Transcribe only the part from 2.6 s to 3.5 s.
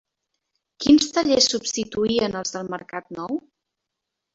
Mercat Nou?